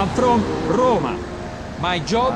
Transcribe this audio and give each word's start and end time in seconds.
I'm 0.00 0.08
from 0.16 0.40
Roma. 0.66 1.12
My 1.78 1.98
job, 1.98 2.32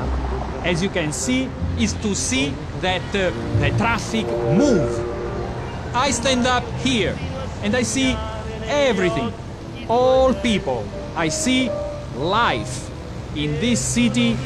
as 0.63 0.83
you 0.83 0.89
can 0.89 1.11
see, 1.11 1.49
is 1.79 1.93
to 1.93 2.13
see 2.13 2.53
that 2.81 3.01
uh, 3.15 3.33
the 3.59 3.73
traffic 3.75 4.27
move. 4.53 4.93
I 5.95 6.11
stand 6.11 6.45
up 6.45 6.63
here 6.85 7.17
and 7.63 7.75
I 7.75 7.81
see 7.81 8.15
everything, 8.65 9.33
all 9.89 10.31
people. 10.45 10.87
I 11.15 11.29
see 11.29 11.71
life. 12.15 12.91
In 13.35 13.53
this 13.59 13.81
city, 13.81 14.37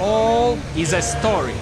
all 0.00 0.58
is 0.74 0.94
a 0.94 1.02
story. 1.02 1.52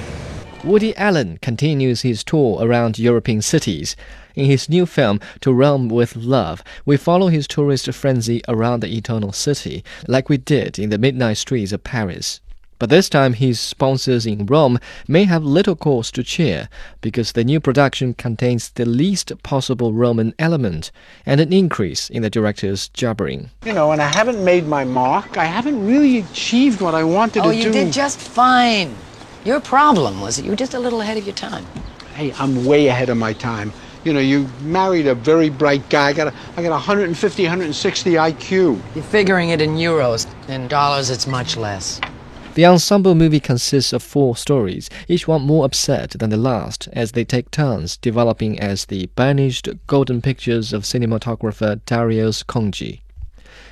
Woody 0.62 0.94
Allen 0.98 1.38
continues 1.40 2.02
his 2.02 2.22
tour 2.22 2.58
around 2.60 2.98
European 2.98 3.40
cities. 3.40 3.96
In 4.34 4.44
his 4.44 4.68
new 4.68 4.84
film, 4.84 5.18
To 5.40 5.54
Rome 5.54 5.88
with 5.88 6.14
Love, 6.16 6.62
we 6.84 6.98
follow 6.98 7.28
his 7.28 7.48
tourist 7.48 7.90
frenzy 7.94 8.42
around 8.46 8.80
the 8.80 8.94
Eternal 8.94 9.32
City, 9.32 9.82
like 10.06 10.28
we 10.28 10.36
did 10.36 10.78
in 10.78 10.90
the 10.90 10.98
midnight 10.98 11.38
streets 11.38 11.72
of 11.72 11.82
Paris. 11.82 12.40
But 12.78 12.90
this 12.90 13.08
time, 13.08 13.32
his 13.32 13.58
sponsors 13.58 14.26
in 14.26 14.44
Rome 14.44 14.78
may 15.08 15.24
have 15.24 15.42
little 15.42 15.76
cause 15.76 16.10
to 16.12 16.22
cheer 16.22 16.68
because 17.00 17.32
the 17.32 17.44
new 17.44 17.58
production 17.58 18.12
contains 18.12 18.68
the 18.70 18.84
least 18.84 19.32
possible 19.42 19.94
Roman 19.94 20.34
element 20.38 20.90
and 21.24 21.40
an 21.40 21.54
increase 21.54 22.10
in 22.10 22.22
the 22.22 22.30
director's 22.30 22.88
jabbering. 22.88 23.50
You 23.64 23.72
know, 23.72 23.92
and 23.92 24.02
I 24.02 24.08
haven't 24.08 24.44
made 24.44 24.66
my 24.66 24.84
mark. 24.84 25.38
I 25.38 25.46
haven't 25.46 25.86
really 25.86 26.18
achieved 26.18 26.82
what 26.82 26.94
I 26.94 27.04
wanted 27.04 27.40
oh, 27.40 27.50
to 27.50 27.56
do. 27.56 27.62
Oh, 27.62 27.66
you 27.66 27.72
did 27.72 27.92
just 27.92 28.18
fine. 28.18 28.94
Your 29.42 29.58
problem 29.58 30.20
was 30.20 30.36
that 30.36 30.44
you 30.44 30.50
were 30.50 30.56
just 30.56 30.74
a 30.74 30.78
little 30.78 31.00
ahead 31.00 31.16
of 31.16 31.24
your 31.24 31.34
time. 31.34 31.64
Hey, 32.14 32.34
I'm 32.38 32.66
way 32.66 32.88
ahead 32.88 33.08
of 33.08 33.16
my 33.16 33.32
time. 33.32 33.72
You 34.04 34.12
know, 34.12 34.20
you 34.20 34.46
married 34.60 35.06
a 35.06 35.14
very 35.14 35.48
bright 35.48 35.88
guy. 35.88 36.08
I 36.08 36.12
got, 36.12 36.28
a, 36.28 36.34
I 36.58 36.62
got 36.62 36.72
150, 36.72 37.42
160 37.42 38.10
IQ. 38.12 38.80
You're 38.94 39.04
figuring 39.04 39.48
it 39.48 39.62
in 39.62 39.76
euros. 39.76 40.26
In 40.50 40.68
dollars, 40.68 41.08
it's 41.08 41.26
much 41.26 41.56
less. 41.56 42.02
The 42.54 42.66
ensemble 42.66 43.14
movie 43.14 43.40
consists 43.40 43.94
of 43.94 44.02
four 44.02 44.36
stories, 44.36 44.90
each 45.08 45.26
one 45.26 45.42
more 45.42 45.64
absurd 45.64 46.10
than 46.10 46.28
the 46.28 46.36
last, 46.36 46.88
as 46.92 47.12
they 47.12 47.24
take 47.24 47.50
turns 47.50 47.96
developing 47.96 48.60
as 48.60 48.86
the 48.86 49.06
banished 49.14 49.70
golden 49.86 50.20
pictures 50.20 50.74
of 50.74 50.82
cinematographer 50.82 51.80
Darius 51.86 52.42
Khondji. 52.42 53.00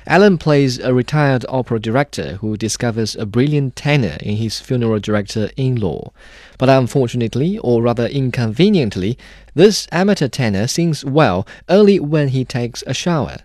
Allen 0.07 0.37
plays 0.37 0.79
a 0.79 0.93
retired 0.93 1.45
opera 1.49 1.79
director 1.79 2.33
who 2.41 2.57
discovers 2.57 3.15
a 3.15 3.25
brilliant 3.25 3.75
tenor 3.75 4.17
in 4.21 4.37
his 4.37 4.59
funeral 4.59 4.99
director 4.99 5.49
in 5.55 5.75
law. 5.75 6.11
But 6.57 6.69
unfortunately, 6.69 7.57
or 7.59 7.81
rather 7.81 8.07
inconveniently, 8.07 9.17
this 9.53 9.87
amateur 9.91 10.27
tenor 10.27 10.67
sings 10.67 11.05
well 11.05 11.47
only 11.67 11.99
when 11.99 12.29
he 12.29 12.45
takes 12.45 12.83
a 12.87 12.93
shower. 12.93 13.37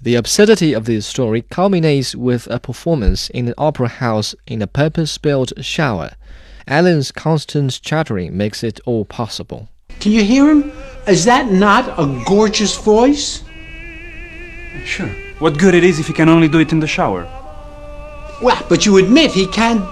The 0.00 0.16
absurdity 0.16 0.72
of 0.72 0.84
this 0.84 1.06
story 1.06 1.42
culminates 1.42 2.16
with 2.16 2.48
a 2.50 2.58
performance 2.58 3.30
in 3.30 3.48
an 3.48 3.54
opera 3.56 3.88
house 3.88 4.34
in 4.46 4.60
a 4.60 4.66
purpose 4.66 5.16
built 5.16 5.52
shower. 5.60 6.12
Allen's 6.66 7.12
constant 7.12 7.80
chattering 7.82 8.36
makes 8.36 8.64
it 8.64 8.80
all 8.84 9.04
possible. 9.04 9.68
Can 10.00 10.12
you 10.12 10.24
hear 10.24 10.50
him? 10.50 10.72
Is 11.06 11.24
that 11.26 11.52
not 11.52 11.98
a 11.98 12.22
gorgeous 12.26 12.76
voice? 12.76 13.44
Sure. 14.84 15.08
What 15.38 15.58
good 15.58 15.74
it 15.74 15.84
is 15.84 15.98
if 15.98 16.06
he 16.06 16.12
can 16.12 16.28
only 16.28 16.48
do 16.48 16.58
it 16.58 16.72
in 16.72 16.80
the 16.80 16.86
shower? 16.86 17.28
Well, 18.42 18.64
but 18.68 18.84
you 18.84 18.98
admit 18.98 19.30
he 19.30 19.46
can. 19.46 19.86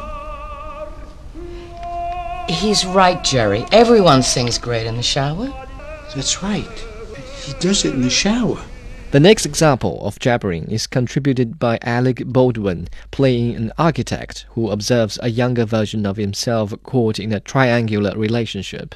He's 2.48 2.84
right, 2.84 3.22
Jerry. 3.22 3.64
Everyone 3.70 4.22
sings 4.22 4.58
great 4.58 4.86
in 4.86 4.96
the 4.96 5.02
shower. 5.02 5.52
That's 6.14 6.42
right. 6.42 6.66
He 7.44 7.52
does 7.60 7.84
it 7.84 7.94
in 7.94 8.02
the 8.02 8.10
shower. 8.10 8.58
The 9.12 9.20
next 9.20 9.44
example 9.44 10.04
of 10.06 10.20
jabbering 10.20 10.70
is 10.70 10.86
contributed 10.86 11.58
by 11.58 11.78
Alec 11.82 12.24
Baldwin, 12.26 12.88
playing 13.10 13.56
an 13.56 13.72
architect 13.76 14.46
who 14.50 14.70
observes 14.70 15.18
a 15.20 15.30
younger 15.30 15.64
version 15.64 16.06
of 16.06 16.16
himself 16.16 16.72
caught 16.84 17.18
in 17.18 17.32
a 17.32 17.40
triangular 17.40 18.16
relationship. 18.16 18.94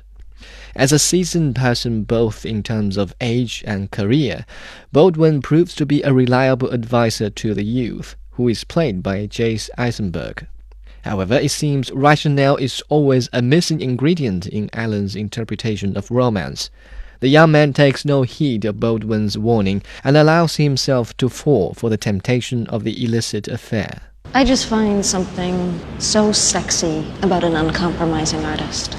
As 0.76 0.92
a 0.92 0.98
seasoned 0.98 1.54
person 1.54 2.02
both 2.02 2.44
in 2.44 2.62
terms 2.62 2.96
of 2.96 3.14
age 3.20 3.62
and 3.66 3.90
career, 3.90 4.44
Baldwin 4.92 5.40
proves 5.40 5.74
to 5.76 5.86
be 5.86 6.02
a 6.02 6.12
reliable 6.12 6.70
advisor 6.70 7.30
to 7.30 7.54
the 7.54 7.64
youth, 7.64 8.16
who 8.32 8.48
is 8.48 8.64
played 8.64 9.02
by 9.02 9.26
Jesse 9.26 9.70
Eisenberg. 9.78 10.46
However, 11.02 11.34
it 11.34 11.50
seems 11.50 11.92
rationale 11.92 12.56
is 12.56 12.82
always 12.88 13.28
a 13.32 13.42
missing 13.42 13.80
ingredient 13.80 14.46
in 14.46 14.70
Allen's 14.72 15.14
interpretation 15.14 15.96
of 15.96 16.10
romance. 16.10 16.70
The 17.20 17.28
young 17.28 17.52
man 17.52 17.72
takes 17.72 18.04
no 18.04 18.22
heed 18.22 18.64
of 18.64 18.80
Baldwin's 18.80 19.38
warning 19.38 19.82
and 20.02 20.16
allows 20.16 20.56
himself 20.56 21.16
to 21.18 21.28
fall 21.28 21.74
for 21.74 21.88
the 21.88 21.96
temptation 21.96 22.66
of 22.66 22.84
the 22.84 23.04
illicit 23.04 23.48
affair. 23.48 24.00
I 24.34 24.44
just 24.44 24.66
find 24.66 25.06
something 25.06 25.78
so 26.00 26.32
sexy 26.32 27.06
about 27.22 27.44
an 27.44 27.54
uncompromising 27.54 28.44
artist. 28.44 28.96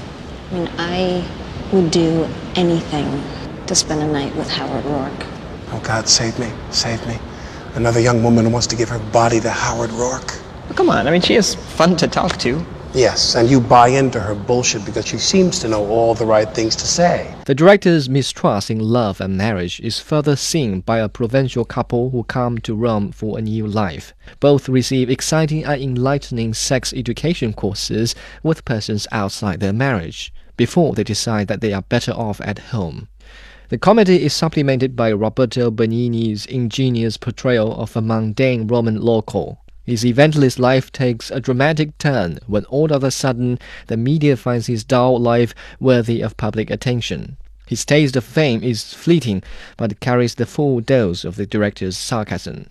I 0.50 0.54
mean, 0.54 0.70
I 0.78 1.24
would 1.72 1.90
do 1.90 2.28
anything 2.54 3.22
to 3.66 3.74
spend 3.74 4.00
a 4.00 4.06
night 4.06 4.34
with 4.36 4.48
Howard 4.48 4.84
Roark. 4.84 5.26
Oh, 5.72 5.80
God, 5.84 6.08
save 6.08 6.38
me, 6.38 6.52
save 6.70 7.04
me. 7.06 7.18
Another 7.74 7.98
young 7.98 8.22
woman 8.22 8.52
wants 8.52 8.68
to 8.68 8.76
give 8.76 8.88
her 8.88 9.00
body 9.10 9.40
to 9.40 9.50
Howard 9.50 9.90
Roark. 9.90 10.40
come 10.76 10.88
on, 10.88 11.08
I 11.08 11.10
mean, 11.10 11.20
she 11.20 11.34
is 11.34 11.54
fun 11.54 11.96
to 11.96 12.06
talk 12.06 12.36
to. 12.38 12.64
Yes, 12.96 13.34
and 13.34 13.50
you 13.50 13.60
buy 13.60 13.88
into 13.88 14.18
her 14.18 14.34
bullshit 14.34 14.86
because 14.86 15.06
she 15.06 15.18
seems 15.18 15.58
to 15.58 15.68
know 15.68 15.86
all 15.86 16.14
the 16.14 16.24
right 16.24 16.48
things 16.48 16.74
to 16.76 16.86
say. 16.86 17.30
The 17.44 17.54
director's 17.54 18.08
mistrust 18.08 18.70
in 18.70 18.78
love 18.78 19.20
and 19.20 19.36
marriage 19.36 19.80
is 19.80 20.00
further 20.00 20.34
seen 20.34 20.80
by 20.80 21.00
a 21.00 21.08
provincial 21.10 21.66
couple 21.66 22.08
who 22.08 22.24
come 22.24 22.56
to 22.60 22.74
Rome 22.74 23.12
for 23.12 23.36
a 23.36 23.42
new 23.42 23.66
life. 23.66 24.14
Both 24.40 24.70
receive 24.70 25.10
exciting 25.10 25.62
and 25.66 25.82
enlightening 25.82 26.54
sex 26.54 26.94
education 26.94 27.52
courses 27.52 28.14
with 28.42 28.64
persons 28.64 29.06
outside 29.12 29.60
their 29.60 29.74
marriage 29.74 30.32
before 30.56 30.94
they 30.94 31.04
decide 31.04 31.48
that 31.48 31.60
they 31.60 31.74
are 31.74 31.82
better 31.82 32.12
off 32.12 32.40
at 32.40 32.58
home. 32.70 33.08
The 33.68 33.76
comedy 33.76 34.24
is 34.24 34.32
supplemented 34.32 34.96
by 34.96 35.12
Roberto 35.12 35.70
Benigni's 35.70 36.46
ingenious 36.46 37.18
portrayal 37.18 37.78
of 37.78 37.94
a 37.94 38.00
mundane 38.00 38.66
Roman 38.66 39.02
local. 39.02 39.60
His 39.86 40.04
evangelist 40.04 40.58
life 40.58 40.90
takes 40.90 41.30
a 41.30 41.38
dramatic 41.38 41.96
turn 41.98 42.40
when 42.48 42.64
all 42.64 42.92
of 42.92 43.04
a 43.04 43.12
sudden 43.12 43.60
the 43.86 43.96
media 43.96 44.36
finds 44.36 44.66
his 44.66 44.82
dull 44.82 45.16
life 45.16 45.54
worthy 45.78 46.22
of 46.22 46.36
public 46.36 46.70
attention. 46.70 47.36
His 47.68 47.84
taste 47.84 48.16
of 48.16 48.24
fame 48.24 48.64
is 48.64 48.92
fleeting, 48.92 49.44
but 49.76 50.00
carries 50.00 50.34
the 50.34 50.46
full 50.46 50.80
dose 50.80 51.24
of 51.24 51.36
the 51.36 51.46
director's 51.46 51.96
sarcasm. 51.96 52.66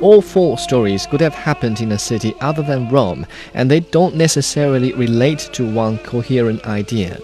All 0.00 0.22
four 0.22 0.56
stories 0.56 1.04
could 1.06 1.20
have 1.20 1.34
happened 1.34 1.82
in 1.82 1.92
a 1.92 1.98
city 1.98 2.34
other 2.40 2.62
than 2.62 2.88
Rome, 2.88 3.26
and 3.52 3.70
they 3.70 3.80
don't 3.80 4.16
necessarily 4.16 4.94
relate 4.94 5.50
to 5.52 5.70
one 5.70 5.98
coherent 5.98 6.66
idea. 6.66 7.18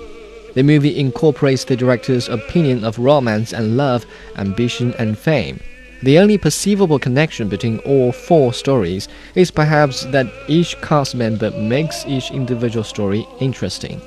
The 0.53 0.63
movie 0.63 0.99
incorporates 0.99 1.65
the 1.65 1.77
director's 1.77 2.29
opinion 2.29 2.85
of 2.85 2.99
romance 2.99 3.55
and 3.55 3.79
love, 3.79 4.05
ambition 4.37 4.93
and 4.99 5.17
fame. 5.19 5.61
The 6.03 6.19
only 6.19 6.37
perceivable 6.37 6.99
connection 6.99 7.49
between 7.49 7.79
all 7.79 8.13
four 8.13 8.53
stories 8.53 9.09
is 9.35 9.51
perhaps 9.51 10.05
that 10.07 10.27
each 10.47 10.79
cast 10.83 11.15
member 11.15 11.51
makes 11.53 12.05
each 12.07 12.31
individual 12.31 12.85
story 12.85 13.27
interesting. 13.41 14.03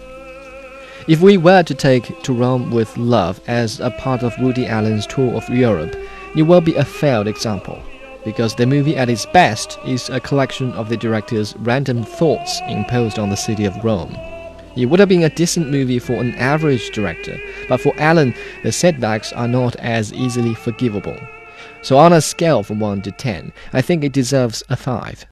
If 1.08 1.22
we 1.22 1.38
were 1.38 1.64
to 1.64 1.74
take 1.74 2.22
To 2.22 2.34
Rome 2.34 2.70
with 2.70 2.96
Love 2.98 3.42
as 3.48 3.80
a 3.80 3.90
part 3.90 4.22
of 4.22 4.38
Woody 4.38 4.68
Allen's 4.68 5.08
tour 5.08 5.34
of 5.34 5.50
Europe, 5.50 5.96
it 6.36 6.44
will 6.44 6.62
be 6.62 6.76
a 6.76 6.86
failed 6.86 7.28
example 7.28 7.82
because 8.24 8.56
the 8.56 8.66
movie 8.66 8.98
at 8.98 9.10
its 9.10 9.26
best 9.28 9.78
is 9.86 10.10
a 10.10 10.20
collection 10.20 10.72
of 10.74 10.90
the 10.90 10.98
director's 10.98 11.56
random 11.58 12.04
thoughts 12.04 12.62
imposed 12.68 13.20
on 13.20 13.30
the 13.30 13.36
city 13.36 13.66
of 13.66 13.84
Rome. 13.84 14.16
It 14.76 14.86
would 14.86 15.00
have 15.00 15.10
been 15.10 15.24
a 15.24 15.30
decent 15.30 15.70
movie 15.70 16.00
for 16.00 16.14
an 16.14 16.36
average 16.36 16.92
director, 16.92 17.40
but 17.68 17.82
for 17.82 17.94
Allen, 17.98 18.34
the 18.64 18.72
setbacks 18.72 19.34
are 19.34 19.48
not 19.48 19.76
as 19.78 20.14
easily 20.14 20.54
forgivable. 20.54 21.18
So, 21.82 21.98
on 21.98 22.14
a 22.14 22.22
scale 22.22 22.64
from 22.64 22.80
1 22.80 23.02
to 23.04 23.12
10, 23.12 23.52
I 23.74 23.82
think 23.82 24.04
it 24.04 24.12
deserves 24.12 24.64
a 24.70 24.76
5. 24.76 25.26